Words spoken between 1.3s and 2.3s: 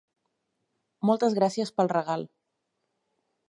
gràcies pel regal.